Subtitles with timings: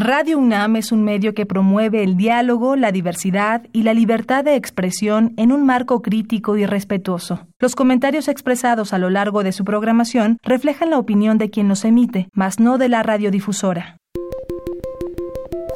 [0.00, 4.54] Radio UNAM es un medio que promueve el diálogo, la diversidad y la libertad de
[4.54, 7.48] expresión en un marco crítico y respetuoso.
[7.58, 11.84] Los comentarios expresados a lo largo de su programación reflejan la opinión de quien los
[11.84, 13.96] emite, mas no de la radiodifusora.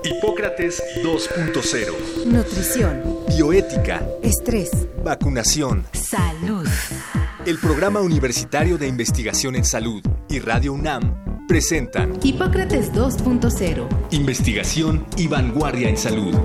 [0.04, 3.02] Hipócrates 2.0 Nutrición.
[3.26, 4.06] Bioética.
[4.22, 4.86] Estrés.
[5.02, 5.84] Vacunación.
[5.94, 6.68] Salud.
[7.44, 13.88] El Programa Universitario de Investigación en Salud y Radio UNAM presentan Hipócrates 2.0.
[14.12, 16.36] Investigación y vanguardia en salud.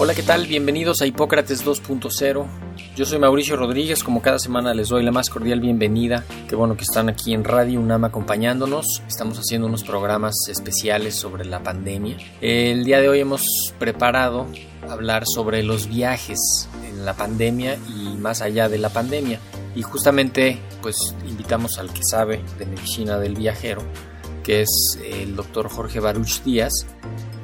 [0.00, 0.46] Hola, ¿qué tal?
[0.46, 2.46] Bienvenidos a Hipócrates 2.0.
[2.94, 6.24] Yo soy Mauricio Rodríguez, como cada semana les doy la más cordial bienvenida.
[6.48, 9.02] Qué bueno que están aquí en Radio UNAM acompañándonos.
[9.08, 12.16] Estamos haciendo unos programas especiales sobre la pandemia.
[12.40, 13.42] El día de hoy hemos
[13.80, 14.46] preparado
[14.88, 19.40] hablar sobre los viajes en la pandemia y más allá de la pandemia.
[19.74, 20.96] Y justamente pues
[21.28, 23.82] invitamos al que sabe de medicina del viajero,
[24.44, 26.86] que es el doctor Jorge Baruch Díaz,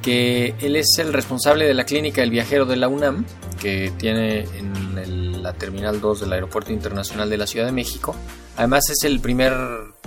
[0.05, 3.25] que él es el responsable de la clínica del viajero de la UNAM,
[3.59, 8.15] que tiene en la Terminal 2 del Aeropuerto Internacional de la Ciudad de México.
[8.55, 9.51] Además es el primer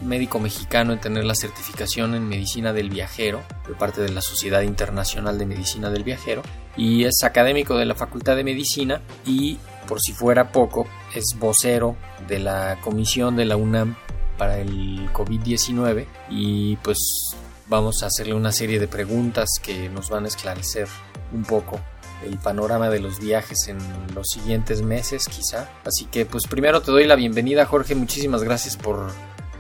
[0.05, 4.63] médico mexicano en tener la certificación en medicina del viajero por parte de la Sociedad
[4.63, 6.43] Internacional de Medicina del Viajero
[6.77, 11.97] y es académico de la Facultad de Medicina y por si fuera poco es vocero
[12.29, 13.97] de la comisión de la UNAM
[14.37, 16.99] para el COVID-19 y pues
[17.69, 20.89] vamos a hacerle una serie de preguntas que nos van a esclarecer
[21.33, 21.81] un poco
[22.25, 23.79] el panorama de los viajes en
[24.15, 25.71] los siguientes meses quizá.
[25.85, 29.11] Así que pues primero te doy la bienvenida Jorge, muchísimas gracias por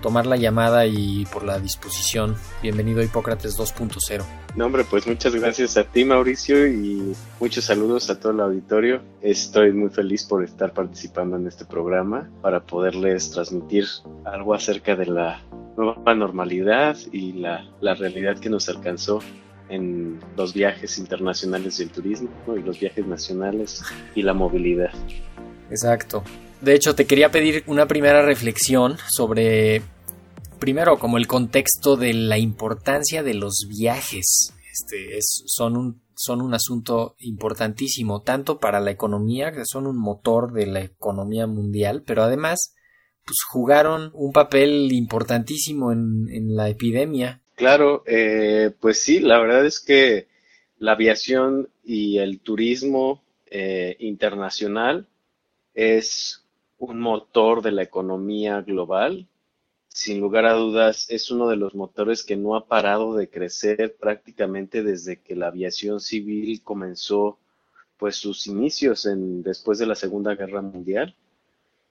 [0.00, 2.36] tomar la llamada y por la disposición.
[2.62, 4.24] Bienvenido a Hipócrates 2.0.
[4.56, 9.02] No, hombre, pues muchas gracias a ti, Mauricio, y muchos saludos a todo el auditorio.
[9.20, 13.86] Estoy muy feliz por estar participando en este programa para poderles transmitir
[14.24, 15.42] algo acerca de la
[15.76, 19.20] nueva normalidad y la, la realidad que nos alcanzó
[19.68, 23.82] en los viajes internacionales y el turismo y los viajes nacionales
[24.14, 24.90] y la movilidad.
[25.70, 26.24] Exacto.
[26.60, 29.82] De hecho, te quería pedir una primera reflexión sobre,
[30.58, 34.54] primero, como el contexto de la importancia de los viajes.
[34.72, 39.98] Este, es, son, un, son un asunto importantísimo, tanto para la economía, que son un
[39.98, 42.74] motor de la economía mundial, pero además,
[43.24, 47.40] pues jugaron un papel importantísimo en, en la epidemia.
[47.56, 50.28] Claro, eh, pues sí, la verdad es que
[50.78, 55.08] la aviación y el turismo eh, internacional
[55.74, 56.44] es
[56.78, 59.26] un motor de la economía global.
[59.98, 63.96] Sin lugar a dudas, es uno de los motores que no ha parado de crecer
[63.98, 67.36] prácticamente desde que la aviación civil comenzó
[67.96, 71.16] pues sus inicios en, después de la Segunda Guerra Mundial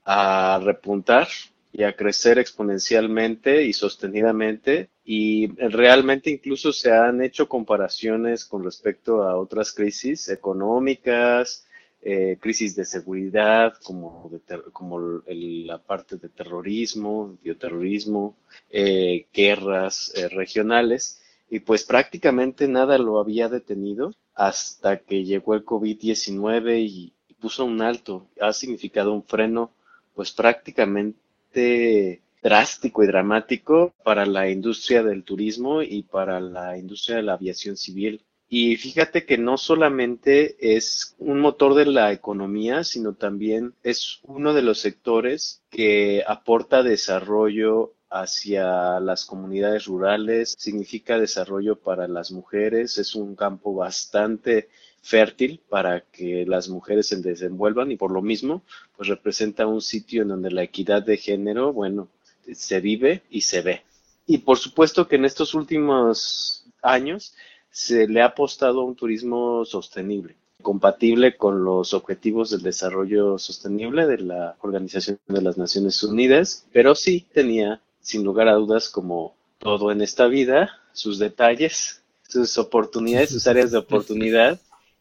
[0.05, 1.27] a repuntar
[1.73, 4.89] y a crecer exponencialmente y sostenidamente.
[5.03, 11.66] Y realmente incluso se han hecho comparaciones con respecto a otras crisis económicas,
[12.01, 14.39] eh, crisis de seguridad, como, de
[14.71, 18.35] como el, la parte de terrorismo, bioterrorismo,
[18.69, 25.65] eh, guerras eh, regionales, y pues prácticamente nada lo había detenido hasta que llegó el
[25.65, 28.27] COVID-19 y, y puso un alto.
[28.39, 29.71] Ha significado un freno,
[30.13, 37.23] pues prácticamente drástico y dramático para la industria del turismo y para la industria de
[37.23, 38.21] la aviación civil.
[38.49, 44.53] Y fíjate que no solamente es un motor de la economía, sino también es uno
[44.53, 52.97] de los sectores que aporta desarrollo hacia las comunidades rurales, significa desarrollo para las mujeres,
[52.97, 54.69] es un campo bastante
[55.01, 58.63] fértil para que las mujeres se desenvuelvan y por lo mismo
[58.95, 62.07] pues representa un sitio en donde la equidad de género, bueno,
[62.53, 63.83] se vive y se ve.
[64.25, 67.35] Y por supuesto que en estos últimos años
[67.71, 74.07] se le ha apostado a un turismo sostenible, compatible con los objetivos del desarrollo sostenible
[74.07, 79.35] de la Organización de las Naciones Unidas, pero sí tenía, sin lugar a dudas, como
[79.59, 84.59] todo en esta vida, sus detalles, sus oportunidades, sus áreas de oportunidad.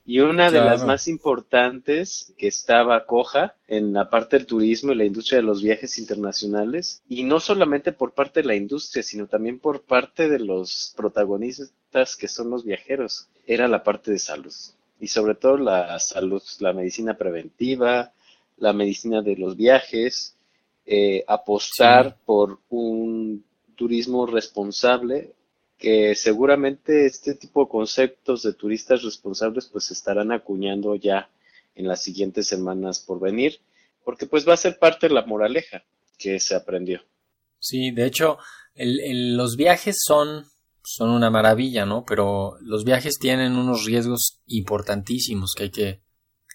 [0.09, 4.95] Y una de las más importantes que estaba coja en la parte del turismo y
[4.95, 9.27] la industria de los viajes internacionales, y no solamente por parte de la industria, sino
[9.27, 11.73] también por parte de los protagonistas
[12.17, 14.53] que son los viajeros, era la parte de salud.
[15.01, 18.13] Y sobre todo la salud, la medicina preventiva,
[18.59, 20.37] la medicina de los viajes,
[20.85, 23.45] eh, apostar por un
[23.77, 25.33] turismo responsable
[25.79, 31.29] que seguramente este tipo de conceptos de turistas responsables pues se estarán acuñando ya
[31.75, 33.59] en las siguientes semanas por venir,
[34.05, 35.85] porque pues va a ser parte de la moraleja
[36.19, 37.03] que se aprendió.
[37.59, 38.39] Sí, de hecho,
[38.75, 40.47] los viajes son,
[40.89, 42.05] son una maravilla, ¿no?
[42.05, 46.03] Pero los viajes tienen unos riesgos importantísimos que hay que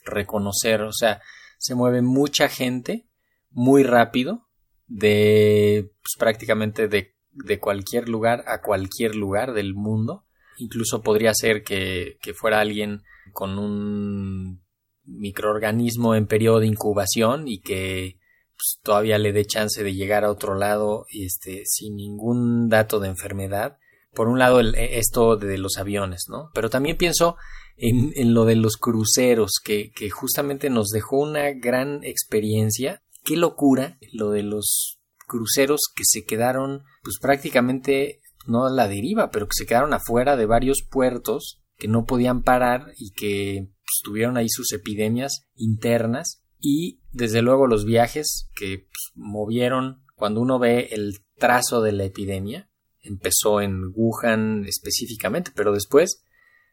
[0.06, 0.84] reconocer.
[0.84, 1.22] O sea,
[1.58, 3.10] se mueve mucha gente
[3.50, 4.48] muy rápido
[4.88, 10.26] de pues, prácticamente de, de, cualquier lugar a cualquier lugar del mundo.
[10.58, 14.64] Incluso podría ser que, que fuera alguien con un
[15.04, 18.18] microorganismo en periodo de incubación y que
[18.56, 23.10] pues, todavía le dé chance de llegar a otro lado este, sin ningún dato de
[23.10, 23.78] enfermedad.
[24.14, 26.50] Por un lado, e, esto de los aviones, ¿no?
[26.54, 27.38] Pero también pienso
[27.78, 33.02] en, lo de los cruceros, que, que justamente nos dejó una gran experiencia.
[33.24, 39.30] Qué locura lo de los cruceros que se quedaron, pues prácticamente no a la deriva,
[39.32, 44.02] pero que se quedaron afuera de varios puertos que no podían parar y que pues,
[44.04, 50.60] tuvieron ahí sus epidemias internas y desde luego los viajes que pues, movieron cuando uno
[50.60, 52.70] ve el trazo de la epidemia
[53.04, 56.24] empezó en Wuhan específicamente pero después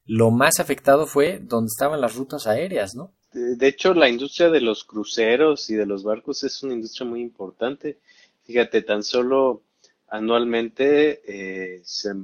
[0.05, 4.61] lo más afectado fue donde estaban las rutas aéreas no de hecho la industria de
[4.61, 7.99] los cruceros y de los barcos es una industria muy importante.
[8.45, 9.63] Fíjate tan solo
[10.09, 12.15] anualmente eh, se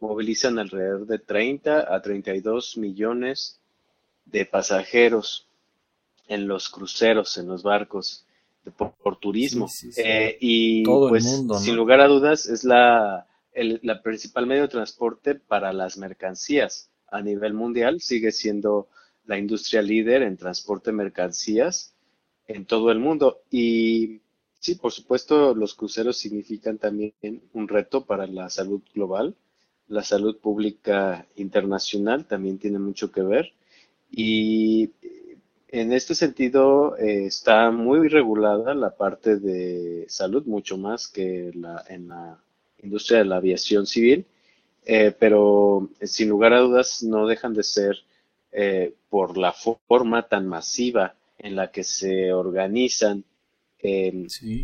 [0.00, 3.60] movilizan alrededor de 30 a 32 millones
[4.26, 5.46] de pasajeros
[6.28, 8.26] en los cruceros, en los barcos,
[8.76, 9.68] por, turismo.
[9.96, 15.34] Eh, y pues, sin lugar a dudas, es la, el la principal medio de transporte
[15.34, 18.00] para las mercancías a nivel mundial.
[18.00, 18.88] Sigue siendo
[19.26, 21.94] la industria líder en transporte de mercancías
[22.46, 23.42] en todo el mundo.
[23.50, 24.20] Y
[24.58, 27.14] sí, por supuesto, los cruceros significan también
[27.52, 29.36] un reto para la salud global.
[29.88, 33.52] La salud pública internacional también tiene mucho que ver.
[34.10, 34.90] Y
[35.68, 41.82] en este sentido eh, está muy regulada la parte de salud, mucho más que la,
[41.88, 42.38] en la
[42.82, 44.26] industria de la aviación civil,
[44.84, 47.96] eh, pero eh, sin lugar a dudas no dejan de ser
[49.08, 53.24] por la forma tan masiva en la que se organizan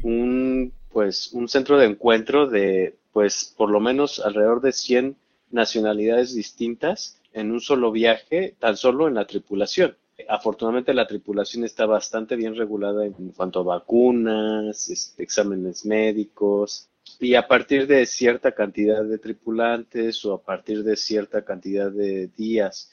[0.03, 5.17] un pues un centro de encuentro de pues por lo menos alrededor de 100
[5.51, 9.97] nacionalidades distintas en un solo viaje, tan solo en la tripulación.
[10.29, 16.89] Afortunadamente la tripulación está bastante bien regulada en cuanto a vacunas, este, exámenes médicos,
[17.21, 22.29] y a partir de cierta cantidad de tripulantes o a partir de cierta cantidad de
[22.37, 22.91] días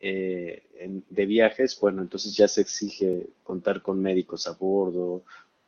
[0.00, 0.62] eh,
[1.10, 5.22] de viajes, bueno, entonces ya se exige contar con médicos a bordo,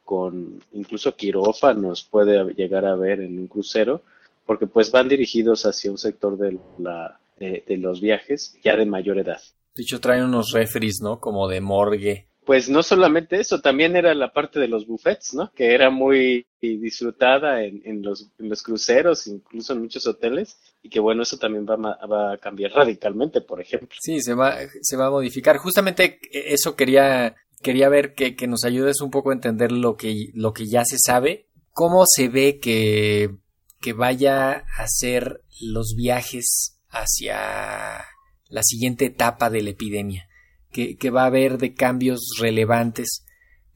[0.05, 4.03] con incluso quirófanos puede llegar a haber en un crucero,
[4.47, 9.19] porque pues van dirigidos hacia un sector de la de, los viajes ya de mayor
[9.19, 9.41] edad.
[9.75, 11.19] De hecho, traen unos referees, ¿no?
[11.19, 12.27] Como de morgue.
[12.51, 15.53] Pues no solamente eso, también era la parte de los buffets, ¿no?
[15.55, 20.89] Que era muy disfrutada en, en, los, en los, cruceros, incluso en muchos hoteles, y
[20.89, 23.97] que bueno, eso también va, va, a cambiar radicalmente, por ejemplo.
[24.01, 25.59] Sí, se va, se va a modificar.
[25.59, 30.33] Justamente eso quería, quería ver que, que nos ayudes un poco a entender lo que,
[30.35, 31.47] lo que ya se sabe.
[31.71, 33.31] ¿Cómo se ve que,
[33.81, 38.07] que vaya a ser los viajes hacia
[38.49, 40.27] la siguiente etapa de la epidemia,
[40.71, 43.25] que, va a haber de cambios relevantes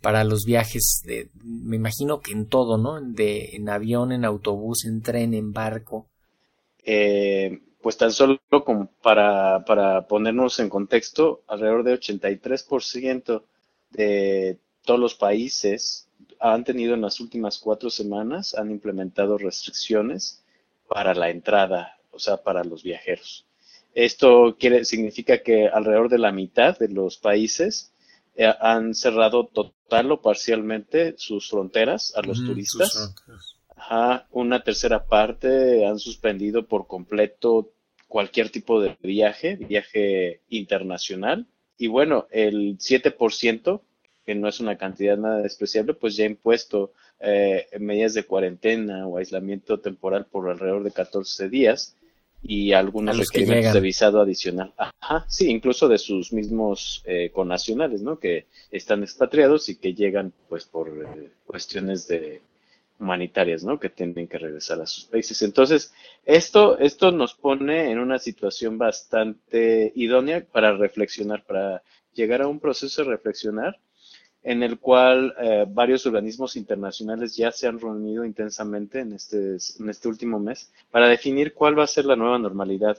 [0.00, 3.00] para los viajes, de, me imagino que en todo, ¿no?
[3.00, 6.08] De, en avión, en autobús, en tren, en barco.
[6.84, 13.42] Eh, pues tan solo como para, para ponernos en contexto, alrededor de 83%
[13.90, 16.08] de todos los países
[16.40, 20.44] han tenido en las últimas cuatro semanas, han implementado restricciones
[20.86, 23.44] para la entrada o sea, para los viajeros.
[23.94, 27.92] Esto quiere, significa que alrededor de la mitad de los países
[28.34, 33.14] eh, han cerrado total o parcialmente sus fronteras a los turistas.
[33.76, 37.70] Ajá, una tercera parte han suspendido por completo
[38.08, 41.46] cualquier tipo de viaje, viaje internacional.
[41.78, 43.80] Y bueno, el 7%,
[44.24, 49.06] que no es una cantidad nada despreciable, pues ya ha impuesto eh, medidas de cuarentena
[49.06, 51.96] o aislamiento temporal por alrededor de 14 días
[52.46, 54.74] y algunos requerimientos de visado adicional.
[54.76, 58.18] Ajá, sí, incluso de sus mismos eh, connacionales, ¿no?
[58.18, 62.42] Que están expatriados y que llegan, pues, por eh, cuestiones de
[63.00, 63.80] humanitarias, ¿no?
[63.80, 65.40] Que tienen que regresar a sus países.
[65.40, 65.94] Entonces,
[66.26, 71.82] esto, esto nos pone en una situación bastante idónea para reflexionar, para
[72.12, 73.78] llegar a un proceso de reflexionar
[74.44, 79.88] en el cual eh, varios organismos internacionales ya se han reunido intensamente en este, en
[79.88, 82.98] este último mes para definir cuál va a ser la nueva normalidad.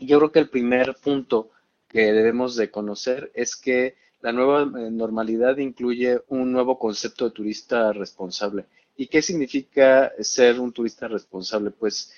[0.00, 1.50] Yo creo que el primer punto
[1.88, 7.32] que debemos de conocer es que la nueva eh, normalidad incluye un nuevo concepto de
[7.32, 8.64] turista responsable.
[8.96, 11.70] ¿Y qué significa ser un turista responsable?
[11.70, 12.14] Pues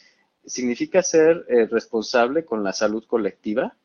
[0.47, 3.77] significa ser eh, responsable con la salud colectiva,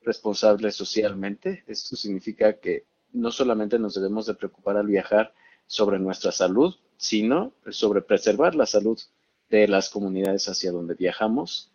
[0.00, 1.62] responsable socialmente.
[1.68, 5.32] Esto significa que no solamente nos debemos de preocupar al viajar
[5.66, 8.98] sobre nuestra salud, sino sobre preservar la salud
[9.50, 11.70] de las comunidades hacia donde viajamos.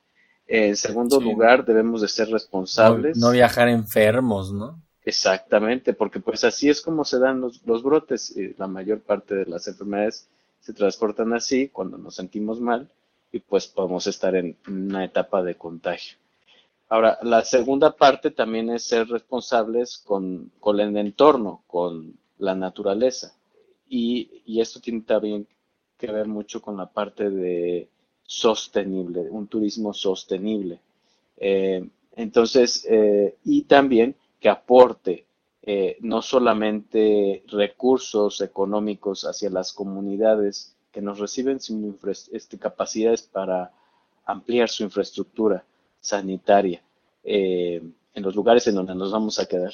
[0.47, 3.17] En segundo lugar, debemos de ser responsables.
[3.17, 4.81] No, viajar enfermos, ¿no?
[5.03, 8.35] Exactamente, porque pues así es como se dan los, los brotes.
[8.35, 10.27] Y la mayor parte de las enfermedades
[10.61, 12.89] se transportan así cuando nos sentimos mal
[13.31, 16.17] y pues podemos estar en una etapa de contagio.
[16.89, 23.35] Ahora, la segunda parte también es ser responsables con, con el entorno, con la naturaleza.
[23.89, 25.47] Y, y, esto tiene también
[25.97, 27.89] que ver mucho con la parte de
[28.23, 30.81] sostenible, un turismo sostenible.
[31.37, 35.25] Eh, entonces, eh, y también que aporte
[35.61, 41.93] eh, no solamente recursos económicos hacia las comunidades que nos reciben, sino
[42.31, 43.71] este, capacidades para
[44.25, 45.65] ampliar su infraestructura
[46.07, 46.81] sanitaria
[47.23, 47.81] eh,
[48.13, 49.73] en los lugares en donde nos vamos a quedar.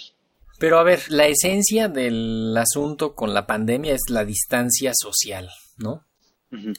[0.59, 6.05] Pero a ver, la esencia del asunto con la pandemia es la distancia social, ¿no?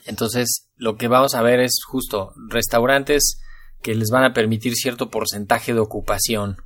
[0.07, 3.41] Entonces, lo que vamos a ver es justo restaurantes
[3.83, 6.59] que les van a permitir cierto porcentaje de ocupación.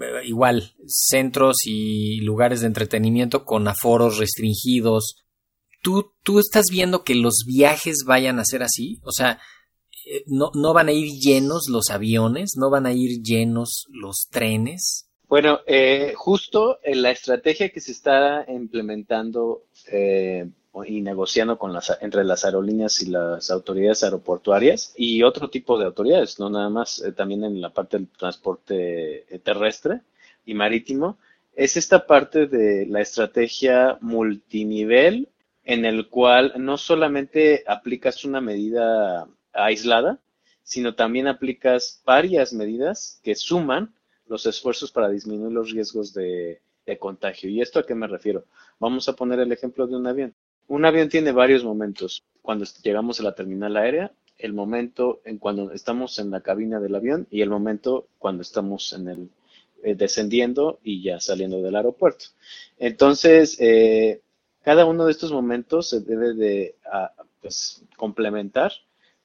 [0.00, 5.24] Eh, igual, centros y lugares de entretenimiento con aforos restringidos.
[5.82, 9.00] ¿Tú, ¿Tú estás viendo que los viajes vayan a ser así?
[9.02, 9.40] O sea,
[10.26, 15.08] no, no van a ir llenos los aviones, no van a ir llenos los trenes.
[15.28, 20.46] Bueno, eh, justo en la estrategia que se está implementando eh,
[20.86, 25.86] y negociando con las, entre las aerolíneas y las autoridades aeroportuarias y otro tipo de
[25.86, 30.00] autoridades, no nada más, también en la parte del transporte terrestre
[30.44, 31.18] y marítimo,
[31.54, 35.28] es esta parte de la estrategia multinivel
[35.64, 40.20] en el cual no solamente aplicas una medida aislada,
[40.62, 43.94] sino también aplicas varias medidas que suman
[44.26, 46.60] los esfuerzos para disminuir los riesgos de,
[46.98, 47.48] contagio.
[47.48, 48.44] ¿Y esto a qué me refiero?
[48.78, 50.34] Vamos a poner el ejemplo de un avión.
[50.68, 52.22] Un avión tiene varios momentos.
[52.42, 56.94] Cuando llegamos a la terminal aérea, el momento en cuando estamos en la cabina del
[56.94, 59.30] avión y el momento cuando estamos en el
[59.84, 62.26] eh, descendiendo y ya saliendo del aeropuerto.
[62.78, 64.20] Entonces, eh,
[64.62, 68.72] cada uno de estos momentos se debe de ah, pues, complementar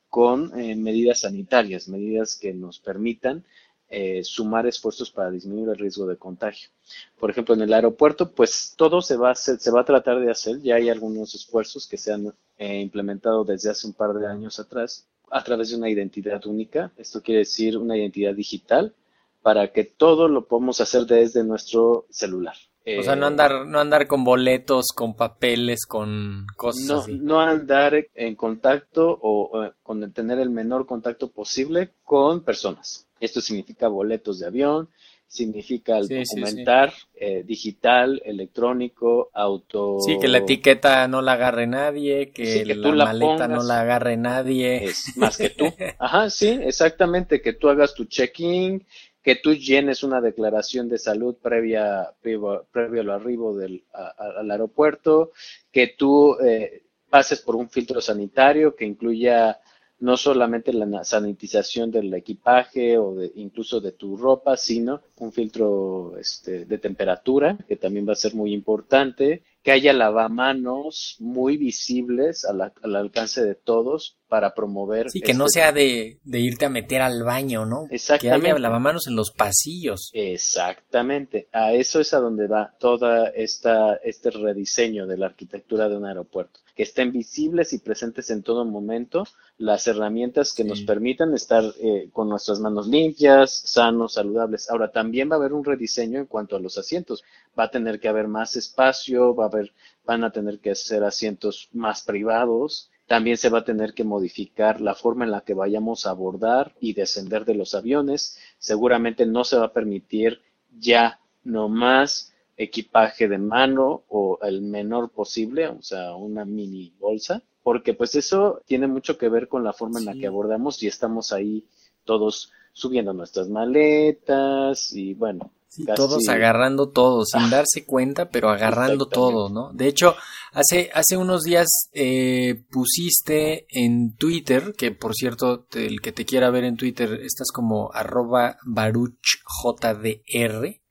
[0.10, 3.44] con eh, medidas sanitarias, medidas que nos permitan
[3.90, 6.70] eh, sumar esfuerzos para disminuir el riesgo de contagio.
[7.18, 10.30] Por ejemplo, en el aeropuerto, pues todo se va a se va a tratar de
[10.30, 10.62] hacer.
[10.62, 14.60] Ya hay algunos esfuerzos que se han eh, implementado desde hace un par de años
[14.60, 16.92] atrás a través de una identidad única.
[16.98, 18.94] Esto quiere decir una identidad digital
[19.42, 22.56] para que todo lo podamos hacer desde nuestro celular
[23.00, 27.20] o sea, no eh, andar, no andar con boletos, con papeles, con cosas no, así.
[27.20, 33.08] No andar en contacto o, con tener el menor contacto posible con personas.
[33.20, 34.90] Esto significa boletos de avión,
[35.28, 40.00] significa el documentar eh, digital, electrónico, auto.
[40.00, 44.86] Sí, que la etiqueta no la agarre nadie, que, la maleta no la agarre nadie.
[44.86, 45.66] Es más que tú.
[46.00, 48.86] Ajá, sí, exactamente, que tú hagas tu check-in,
[49.28, 55.34] que tú llenes una declaración de salud previa, previo, al arribo del, al aeropuerto,
[55.70, 59.60] que tú eh, pases por un filtro sanitario que incluya
[60.00, 66.18] no solamente la sanitización del equipaje o de, incluso de tu ropa, sino un filtro
[66.18, 72.46] este, de temperatura, que también va a ser muy importante, que haya lavamanos muy visibles
[72.46, 75.10] al, alcance de todos para promover.
[75.10, 77.84] Sí, que no este sea de, irte a meter al baño, ¿no?
[77.92, 78.46] Exactamente.
[78.46, 80.10] Que haya lavamanos en los pasillos.
[80.14, 81.50] Exactamente.
[81.52, 86.06] A eso es a donde va toda esta este rediseño de la arquitectura de un
[86.06, 86.62] aeropuerto.
[86.78, 89.26] Que estén visibles y presentes en todo momento
[89.58, 94.70] las herramientas que nos permitan estar eh, con nuestras manos limpias, sanos, saludables.
[94.70, 97.24] Ahora, también va a haber un rediseño en cuanto a los asientos.
[97.58, 99.74] Va a tener que haber más espacio, va a haber,
[100.06, 102.92] van a tener que ser asientos más privados.
[103.08, 106.76] También se va a tener que modificar la forma en la que vayamos a abordar
[106.80, 108.38] y descender de los aviones.
[108.60, 110.42] Seguramente no se va a permitir
[110.78, 117.44] ya no más equipaje de mano o el menor posible, o sea, una mini bolsa,
[117.64, 120.88] porque pues eso tiene mucho que ver con la forma en la que abordamos y
[120.88, 121.66] estamos ahí
[122.04, 128.50] todos subiendo nuestras maletas y bueno, Sí, casi- todos agarrando todo, sin darse cuenta, pero
[128.50, 129.72] agarrando todo, ¿no?
[129.74, 130.16] De hecho,
[130.54, 136.26] hace, hace unos días eh, pusiste en Twitter, que por cierto, te- el que te
[136.26, 140.82] quiera ver en Twitter, estás como arroba baruchjdr,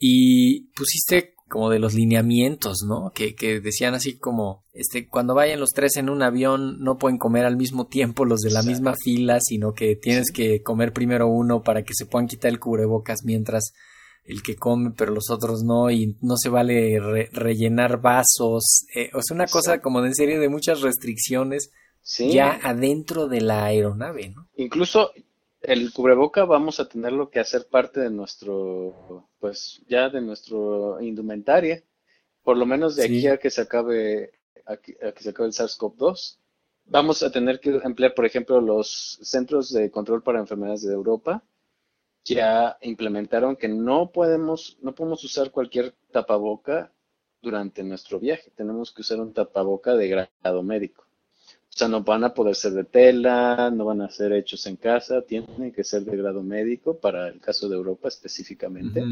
[0.00, 3.10] y pusiste como de los lineamientos, ¿no?
[3.12, 7.18] Que, que decían así como, este, cuando vayan los tres en un avión, no pueden
[7.18, 8.70] comer al mismo tiempo los de la Exacto.
[8.70, 12.60] misma fila, sino que tienes que comer primero uno para que se puedan quitar el
[12.60, 13.72] cubrebocas mientras
[14.24, 18.84] el que come, pero los otros no, y no se vale re- rellenar vasos.
[18.94, 21.70] eh, o sea, una cosa como de en serio de muchas restricciones
[22.02, 24.48] Sí, ya adentro de la aeronave, ¿no?
[24.56, 25.10] incluso
[25.62, 31.82] el cubreboca vamos a tenerlo que hacer parte de nuestro, pues ya de nuestro indumentaria,
[32.42, 33.18] por lo menos de Sí.
[33.18, 34.32] aquí a que se acabe,
[34.66, 36.38] a que, a que se acabe el SARS-CoV-2.
[36.86, 41.44] Vamos a tener que emplear, por ejemplo, los Centros de Control para Enfermedades de Europa.
[42.24, 46.92] Ya implementaron que no podemos, no podemos usar cualquier tapaboca
[47.42, 48.50] durante nuestro viaje.
[48.56, 51.06] Tenemos que usar un tapaboca de grado médico.
[51.72, 54.76] O sea, no van a poder ser de tela, no van a ser hechos en
[54.76, 59.02] casa, tienen que ser de grado médico para el caso de Europa específicamente.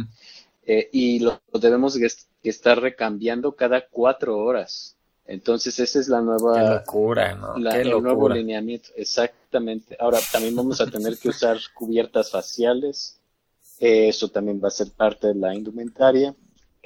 [0.67, 4.97] Eh, y lo, lo debemos que es- que estar recambiando cada cuatro horas.
[5.27, 7.59] Entonces, esa es la Qué nueva, locura, ¿no?
[7.59, 8.91] la- Qué el nuevo lineamiento.
[8.97, 9.97] Exactamente.
[10.01, 13.19] Ahora, también vamos a tener que usar cubiertas faciales.
[13.81, 16.35] Eh, eso también va a ser parte de la indumentaria.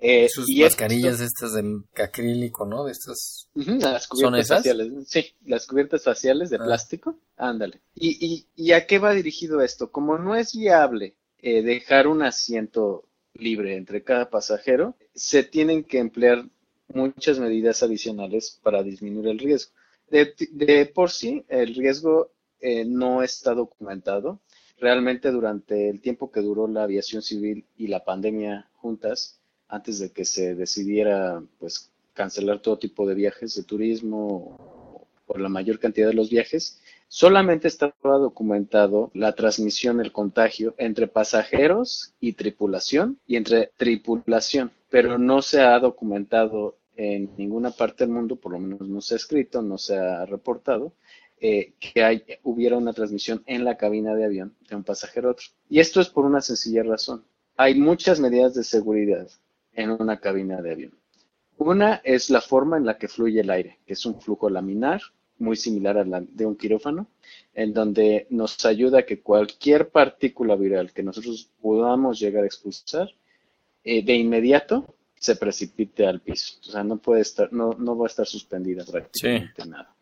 [0.05, 1.63] Eh, Sus y esto- mascarillas estas de
[2.03, 2.85] acrílico, ¿no?
[2.85, 3.49] De estas.
[3.55, 4.59] Las ¿Son cubiertas esas?
[4.59, 4.93] faciales.
[5.09, 6.65] Sí, las cubiertas faciales de Ah.
[6.65, 7.19] plástico.
[7.37, 7.81] Ándale.
[7.95, 9.93] ¿Y, y, y a qué va dirigido esto?
[9.93, 13.05] Como no es viable eh, dejar un asiento
[13.35, 16.47] libre entre cada pasajero, se tienen que emplear
[16.89, 19.73] muchas medidas adicionales para disminuir el riesgo.
[20.11, 24.41] De, de por sí, el riesgo eh, no está documentado.
[24.79, 29.39] Realmente durante el tiempo que duró la aviación civil y la pandemia juntas,
[29.73, 35.49] antes de que se decidiera pues cancelar todo tipo de viajes de turismo por la
[35.49, 42.35] mayor cantidad de los viajes, solamente estaba documentado la transmisión, el contagio entre pasajeros y
[42.35, 48.53] tripulación y entre tripulación, pero no se ha documentado en ninguna parte del mundo, por
[48.53, 50.93] lo menos no se ha escrito, no se ha reportado,
[51.41, 55.33] eh, que hay, hubiera una transmisión en la cabina de avión de un pasajero a
[55.33, 55.47] otro.
[55.71, 57.25] Y esto es por una sencilla razón.
[57.57, 59.29] Hay muchas medidas de seguridad
[59.75, 60.99] en una cabina de avión.
[61.57, 65.01] Una es la forma en la que fluye el aire, que es un flujo laminar,
[65.39, 67.09] muy similar a la de un quirófano,
[67.55, 73.09] en donde nos ayuda a que cualquier partícula viral que nosotros podamos llegar a expulsar,
[73.85, 76.59] eh, de inmediato se precipite al piso.
[76.61, 79.95] O sea, no puede estar, no, no va a estar suspendida prácticamente nada.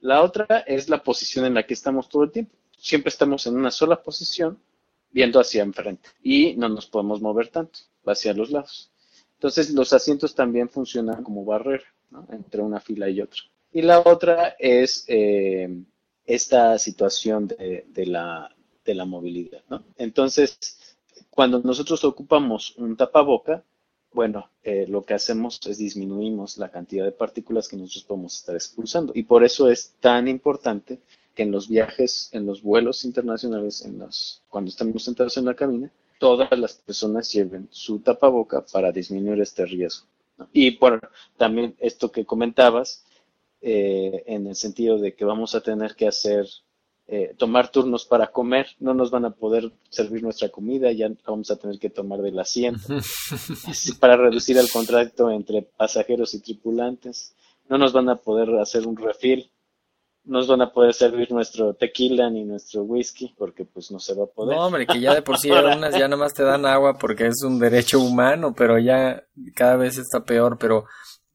[0.00, 2.54] La otra es la posición en la que estamos todo el tiempo.
[2.76, 4.58] Siempre estamos en una sola posición,
[5.10, 8.90] viendo hacia enfrente, y no nos podemos mover tanto, hacia los lados.
[9.44, 11.84] Entonces, los asientos también funcionan como barrera
[12.30, 13.42] entre una fila y otra.
[13.72, 15.68] Y la otra es eh,
[16.24, 18.50] esta situación de, la,
[19.04, 19.60] movilidad.
[19.98, 20.96] Entonces,
[21.28, 23.62] cuando nosotros ocupamos un tapaboca,
[24.14, 28.54] bueno, eh, lo que hacemos es disminuimos la cantidad de partículas que nosotros podemos estar
[28.54, 29.12] expulsando.
[29.14, 31.00] Y por eso es tan importante
[31.34, 35.54] que en los viajes, en los vuelos internacionales, en los, cuando estamos sentados en la
[35.54, 40.06] cabina, todas las personas lleven su tapaboca para disminuir este riesgo.
[40.38, 40.48] ¿no?
[40.52, 41.00] Y bueno,
[41.36, 43.04] también esto que comentabas,
[43.60, 46.46] eh, en el sentido de que vamos a tener que hacer,
[47.06, 51.50] eh, tomar turnos para comer, no nos van a poder servir nuestra comida, ya vamos
[51.50, 52.86] a tener que tomar del asiento,
[54.00, 57.34] para reducir el contacto entre pasajeros y tripulantes.
[57.68, 59.50] No nos van a poder hacer un refill
[60.24, 64.24] nos van a poder servir nuestro tequila ni nuestro whisky porque pues no se va
[64.24, 64.56] a poder.
[64.56, 67.26] No, hombre, que ya de por sí algunas ya nada más te dan agua porque
[67.26, 70.86] es un derecho humano, pero ya cada vez está peor, pero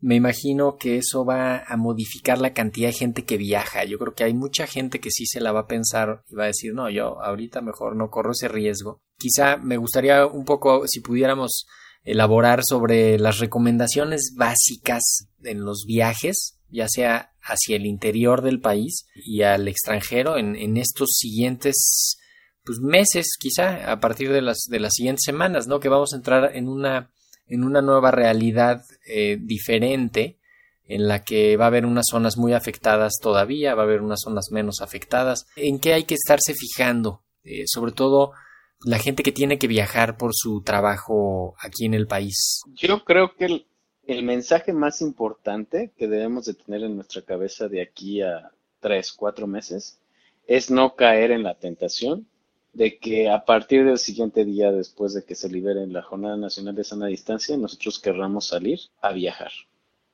[0.01, 3.83] me imagino que eso va a modificar la cantidad de gente que viaja.
[3.83, 6.43] Yo creo que hay mucha gente que sí se la va a pensar y va
[6.43, 9.01] a decir, no, yo ahorita mejor no corro ese riesgo.
[9.17, 11.67] Quizá me gustaría un poco, si pudiéramos
[12.03, 19.05] elaborar sobre las recomendaciones básicas en los viajes, ya sea hacia el interior del país
[19.15, 22.19] y al extranjero en, en estos siguientes
[22.63, 25.79] pues, meses, quizá a partir de las, de las siguientes semanas, ¿no?
[25.79, 27.11] Que vamos a entrar en una,
[27.47, 30.37] en una nueva realidad eh, diferente
[30.85, 34.21] en la que va a haber unas zonas muy afectadas todavía, va a haber unas
[34.23, 35.45] zonas menos afectadas.
[35.55, 37.23] ¿En qué hay que estarse fijando?
[37.43, 38.33] Eh, sobre todo
[38.81, 42.61] la gente que tiene que viajar por su trabajo aquí en el país.
[42.75, 43.67] Yo creo que el,
[44.09, 49.13] el mensaje más importante que debemos de tener en nuestra cabeza de aquí a tres,
[49.13, 49.99] cuatro meses
[50.47, 52.25] es no caer en la tentación
[52.73, 56.73] de que a partir del siguiente día, después de que se libere la Jornada Nacional
[56.73, 59.51] de Sana Distancia, nosotros querramos salir a viajar.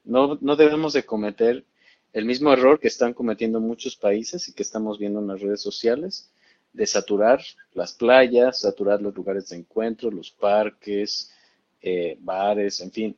[0.03, 1.63] No, no debemos de cometer
[2.11, 5.61] el mismo error que están cometiendo muchos países y que estamos viendo en las redes
[5.61, 6.29] sociales,
[6.73, 7.41] de saturar
[7.73, 11.31] las playas, saturar los lugares de encuentro, los parques,
[11.81, 13.17] eh, bares, en fin.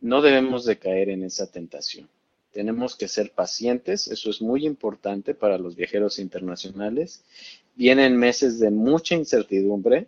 [0.00, 2.08] No debemos de caer en esa tentación.
[2.52, 7.24] Tenemos que ser pacientes, eso es muy importante para los viajeros internacionales.
[7.74, 10.06] Vienen meses de mucha incertidumbre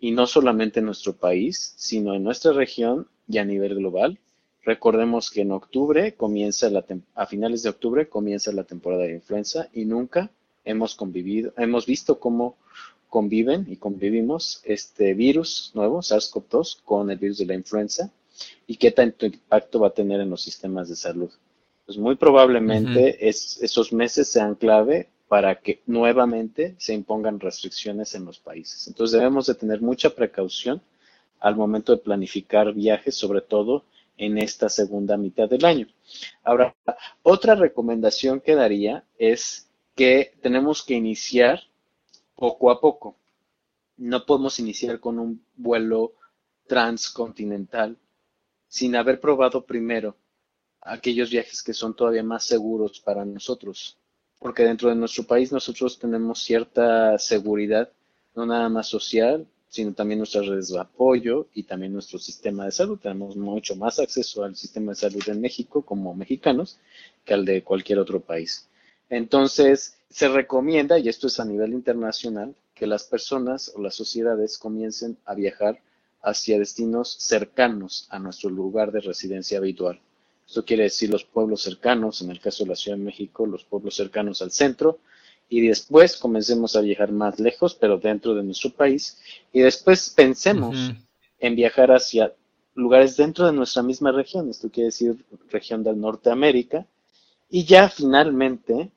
[0.00, 4.18] y no solamente en nuestro país, sino en nuestra región y a nivel global.
[4.64, 9.68] Recordemos que en octubre comienza la a finales de octubre comienza la temporada de influenza
[9.72, 10.30] y nunca
[10.64, 12.56] hemos convivido, hemos visto cómo
[13.08, 18.12] conviven y convivimos este virus nuevo, SARS-CoV-2, con el virus de la influenza
[18.66, 21.30] y qué tanto impacto va a tener en los sistemas de salud.
[21.86, 28.38] Pues muy probablemente esos meses sean clave para que nuevamente se impongan restricciones en los
[28.38, 28.86] países.
[28.86, 30.82] Entonces debemos de tener mucha precaución
[31.40, 33.84] al momento de planificar viajes, sobre todo
[34.16, 35.86] en esta segunda mitad del año.
[36.44, 36.74] Ahora,
[37.22, 41.62] otra recomendación que daría es que tenemos que iniciar
[42.36, 43.16] poco a poco.
[43.96, 46.12] No podemos iniciar con un vuelo
[46.66, 47.96] transcontinental
[48.70, 50.16] sin haber probado primero
[50.80, 53.98] aquellos viajes que son todavía más seguros para nosotros.
[54.38, 57.90] Porque dentro de nuestro país nosotros tenemos cierta seguridad,
[58.34, 62.70] no nada más social, sino también nuestras redes de apoyo y también nuestro sistema de
[62.70, 62.98] salud.
[62.98, 66.78] Tenemos mucho más acceso al sistema de salud en México como mexicanos
[67.24, 68.68] que al de cualquier otro país.
[69.10, 74.58] Entonces, se recomienda, y esto es a nivel internacional, que las personas o las sociedades
[74.58, 75.80] comiencen a viajar
[76.22, 80.00] hacia destinos cercanos a nuestro lugar de residencia habitual.
[80.46, 83.64] Esto quiere decir los pueblos cercanos, en el caso de la Ciudad de México, los
[83.64, 84.98] pueblos cercanos al centro,
[85.48, 89.18] y después comencemos a viajar más lejos, pero dentro de nuestro país,
[89.52, 90.92] y después pensemos
[91.38, 92.32] en viajar hacia
[92.74, 96.86] lugares dentro de nuestra misma región, esto quiere decir región del Norteamérica,
[97.48, 98.90] y ya finalmente,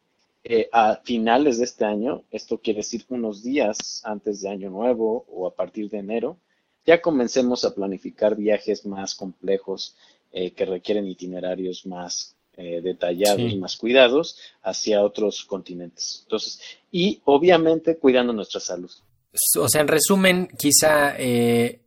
[0.43, 5.25] eh, a finales de este año, esto quiere decir unos días antes de Año Nuevo
[5.29, 6.37] o a partir de enero,
[6.85, 9.95] ya comencemos a planificar viajes más complejos
[10.31, 16.21] eh, que requieren itinerarios más eh, detallados, más cuidados hacia otros continentes.
[16.23, 16.59] Entonces,
[16.91, 18.91] y obviamente cuidando nuestra salud.
[19.59, 21.81] O sea, en resumen, quizá eh,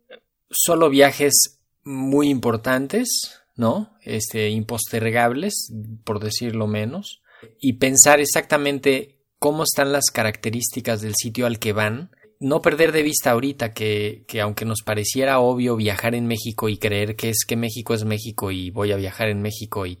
[0.49, 3.07] solo viajes muy importantes,
[3.55, 3.97] ¿no?
[4.01, 5.71] Este, impostergables,
[6.03, 7.21] por decirlo menos,
[7.59, 12.11] y pensar exactamente cómo están las características del sitio al que van.
[12.39, 16.77] No perder de vista ahorita que, que aunque nos pareciera obvio viajar en México y
[16.77, 19.99] creer que es que México es México y voy a viajar en México y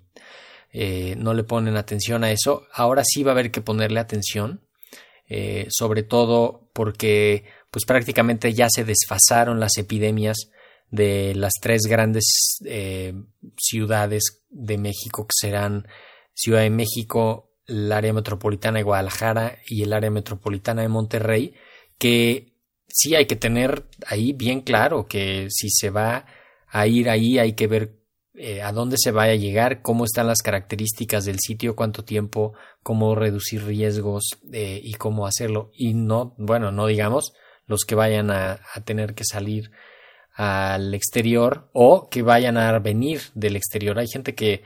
[0.71, 2.67] eh, no le ponen atención a eso.
[2.73, 4.61] Ahora sí va a haber que ponerle atención,
[5.27, 10.37] eh, sobre todo porque pues prácticamente ya se desfasaron las epidemias
[10.91, 13.13] de las tres grandes eh,
[13.57, 15.87] ciudades de México que serán
[16.33, 21.55] Ciudad de México, el área metropolitana de Guadalajara y el área metropolitana de Monterrey,
[21.97, 22.53] que
[22.87, 26.25] sí hay que tener ahí bien claro que si se va
[26.67, 27.97] a ir ahí hay que ver
[28.39, 32.53] eh, a dónde se vaya a llegar, cómo están las características del sitio, cuánto tiempo,
[32.83, 35.71] cómo reducir riesgos eh, y cómo hacerlo.
[35.73, 37.33] Y no, bueno, no digamos
[37.65, 39.71] los que vayan a, tener que salir
[40.35, 43.97] al exterior o que vayan a venir del exterior.
[43.97, 44.63] Hay gente que,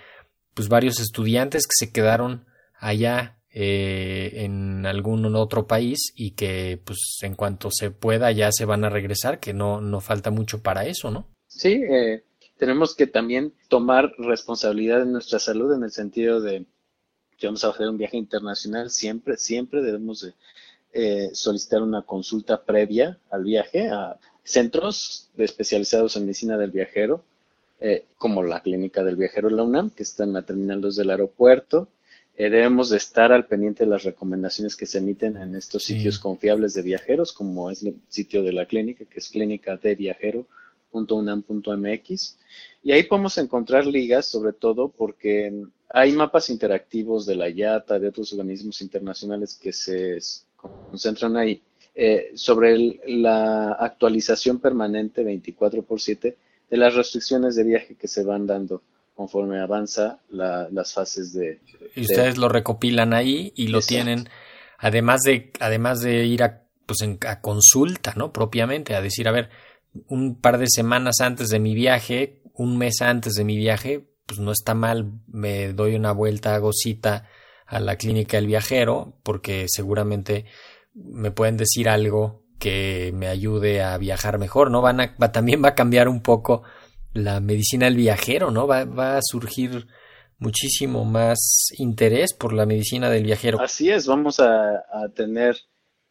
[0.54, 2.46] pues varios estudiantes que se quedaron
[2.78, 8.66] allá eh, en algún otro país y que pues en cuanto se pueda ya se
[8.66, 11.28] van a regresar, que no, no falta mucho para eso, ¿no?
[11.48, 12.24] Sí, eh,
[12.58, 16.66] tenemos que también tomar responsabilidad de nuestra salud en el sentido de
[17.38, 20.34] que vamos a hacer un viaje internacional, siempre, siempre debemos de,
[20.94, 27.24] eh, solicitar una consulta previa al viaje a centros especializados en medicina del viajero,
[27.80, 31.10] eh, como la clínica del viajero la UNAM, que está en la terminal 2 del
[31.10, 31.88] aeropuerto.
[32.38, 36.18] Eh, debemos de estar al pendiente de las recomendaciones que se emiten en estos sitios
[36.18, 40.48] confiables de viajeros, como es el sitio de la clínica, que es clínica de viajero
[40.92, 42.38] .unam.mx
[42.84, 48.08] y ahí podemos encontrar ligas sobre todo porque hay mapas interactivos de la IATA, de
[48.08, 50.18] otros organismos internacionales que se
[50.56, 51.62] concentran ahí.
[51.94, 56.38] Eh, sobre la actualización permanente 24 por 7
[56.70, 58.82] de las restricciones de viaje que se van dando
[59.22, 61.62] conforme avanza las fases de...
[61.96, 64.30] Y ustedes lo recopilan ahí y lo tienen,
[64.80, 68.34] además de, además de ir a, pues a consulta, ¿no?
[68.34, 69.52] Propiamente, a decir, a ver,
[70.08, 74.40] un par de semanas antes de mi viaje, un mes antes de mi viaje, pues
[74.40, 77.28] no está mal, me doy una vuelta, hago cita
[77.68, 80.46] a la clínica del viajero, porque seguramente
[80.96, 84.82] me pueden decir algo que me ayude a viajar mejor, ¿no?
[84.82, 86.64] Van a, va, también va a cambiar un poco
[87.14, 88.68] la medicina del viajero, ¿no?
[88.68, 89.88] Va, va a surgir
[90.40, 93.60] muchísimo más interés por la medicina del viajero.
[93.60, 95.58] Así es, vamos a, a tener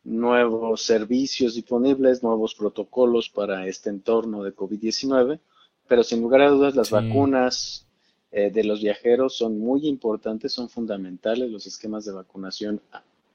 [0.04, 5.40] nuevos servicios disponibles, nuevos protocolos para este entorno de COVID-19,
[5.88, 6.94] pero sin lugar a dudas las Sí.
[6.94, 7.86] vacunas
[8.32, 12.80] eh, de los viajeros son muy importantes, son fundamentales los esquemas de vacunación,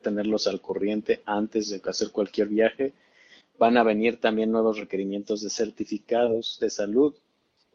[0.02, 2.94] tenerlos al corriente antes de hacer cualquier viaje.
[3.60, 7.14] Van a venir también nuevos requerimientos de certificados de salud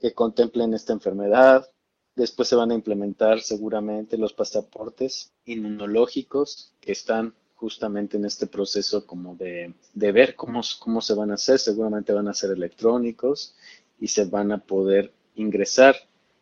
[0.00, 1.68] que contemplen esta enfermedad.
[2.16, 9.06] Después se van a implementar seguramente los pasaportes inmunológicos que están justamente en este proceso
[9.06, 11.58] como de, de ver cómo, cómo se van a hacer.
[11.58, 13.54] Seguramente van a ser electrónicos
[14.00, 15.96] y se van a poder ingresar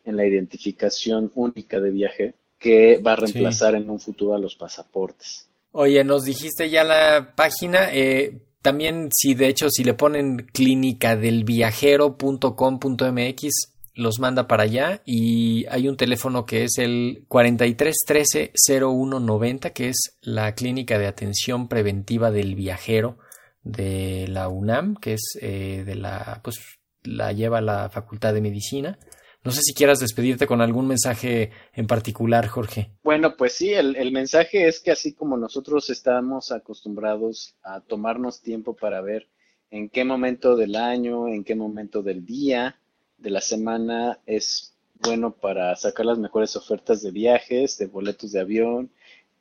[0.05, 4.55] en la identificación única de viaje que va a reemplazar en un futuro a los
[4.55, 5.49] pasaportes.
[5.71, 11.15] Oye, nos dijiste ya la página, eh, también si de hecho si le ponen clínica
[11.15, 13.49] del viajero.com.mx
[13.95, 19.89] los manda para allá y hay un teléfono que es el 43 13 0190 que
[19.89, 23.17] es la clínica de atención preventiva del viajero
[23.63, 28.97] de la UNAM que es eh, de la pues la lleva la Facultad de Medicina.
[29.43, 32.91] No sé si quieras despedirte con algún mensaje en particular, Jorge.
[33.03, 38.41] Bueno, pues sí, el, el mensaje es que así como nosotros estamos acostumbrados a tomarnos
[38.41, 39.27] tiempo para ver
[39.71, 42.79] en qué momento del año, en qué momento del día,
[43.17, 48.41] de la semana es bueno para sacar las mejores ofertas de viajes, de boletos de
[48.41, 48.89] avión,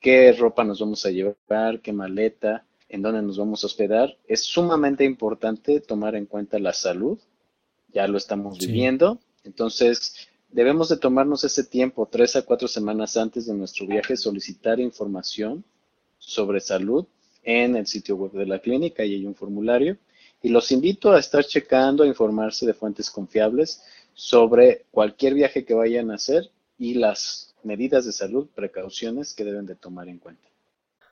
[0.01, 4.17] qué ropa nos vamos a llevar, qué maleta, en dónde nos vamos a hospedar.
[4.29, 7.19] Es sumamente importante tomar en cuenta la salud,
[7.93, 8.67] ya lo estamos Sí.
[8.67, 14.17] viviendo, entonces debemos de tomarnos ese tiempo, tres a cuatro semanas antes de nuestro viaje,
[14.17, 15.65] solicitar información
[16.19, 17.07] sobre salud
[17.43, 19.97] en el sitio web de la clínica y hay un formulario.
[20.43, 23.83] Y los invito a estar checando, a informarse de fuentes confiables
[24.15, 29.67] sobre cualquier viaje que vayan a hacer y las medidas de salud, precauciones que deben
[29.67, 30.49] de tomar en cuenta.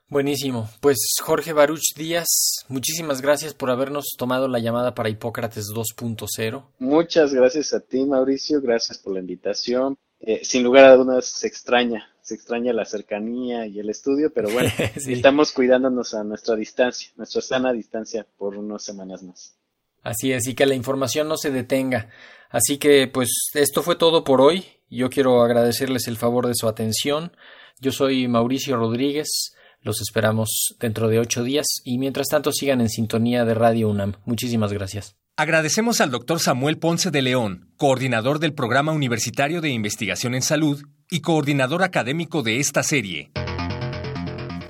[0.08, 0.68] Buenísimo.
[0.80, 2.26] Pues Jorge Baruch Díaz,
[2.68, 6.64] muchísimas gracias por habernos tomado la llamada para Hipócrates 2.0.
[6.78, 9.98] Muchas gracias a ti, Mauricio, gracias por la invitación.
[10.20, 14.48] Eh, sin lugar a dudas se extraña, se extraña la cercanía y el estudio, pero
[14.50, 15.14] bueno, Sí.
[15.14, 19.56] estamos cuidándonos a nuestra distancia, nuestra sana distancia por unas semanas más.
[20.02, 22.10] Así es, y que la información no se detenga.
[22.48, 24.64] Así que, pues, esto fue todo por hoy.
[24.88, 27.32] Yo quiero agradecerles el favor de su atención.
[27.80, 29.52] Yo soy Mauricio Rodríguez.
[29.86, 34.14] Los esperamos dentro de ocho días y mientras tanto sigan en sintonía de Radio UNAM.
[34.24, 35.14] Muchísimas gracias.
[35.36, 40.82] Agradecemos al doctor Samuel Ponce de León, coordinador del Programa Universitario de Investigación en Salud
[41.08, 43.30] y coordinador académico de esta serie.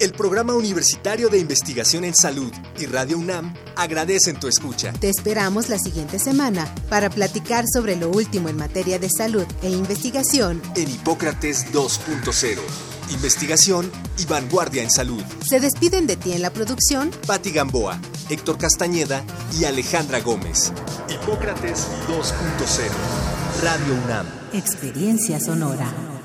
[0.01, 4.93] El Programa Universitario de Investigación en Salud y Radio UNAM agradecen tu escucha.
[4.93, 9.71] Te esperamos la siguiente semana para platicar sobre lo último en materia de salud e
[9.71, 10.61] investigación.
[10.75, 12.96] En Hipócrates 2.0.
[13.11, 15.23] Investigación y vanguardia en salud.
[15.45, 19.25] Se despiden de ti en la producción Patti Gamboa, Héctor Castañeda
[19.59, 20.73] y Alejandra Gómez.
[21.09, 23.63] Hipócrates 2.0.
[23.63, 24.27] Radio UNAM.
[24.53, 26.16] Experiencia Sonora.